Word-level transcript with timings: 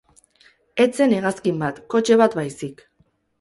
Ez 0.85 0.87
zen 1.01 1.13
hegazkin 1.17 1.61
bat, 1.65 1.83
kotxe 1.95 2.19
bat 2.23 2.39
baizik. 2.41 2.83